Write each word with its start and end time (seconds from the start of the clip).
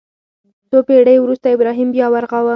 څو 0.69 0.77
پېړۍ 0.87 1.17
وروسته 1.19 1.47
ابراهیم 1.51 1.89
بیا 1.95 2.07
ورغاوه. 2.11 2.49